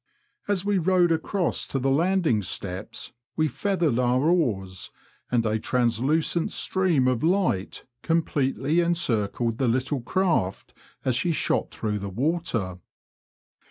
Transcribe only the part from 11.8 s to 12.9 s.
the water.